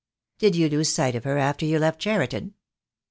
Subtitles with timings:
[0.39, 2.55] "Did you lose sight of her after you left Cheriton?"